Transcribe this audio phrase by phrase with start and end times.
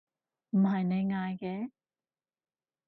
[0.49, 1.69] 唔係你嗌嘅？